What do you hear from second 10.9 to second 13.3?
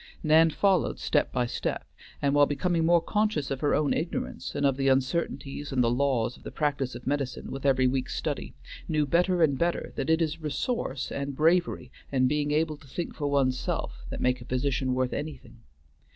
and bravery, and being able to think for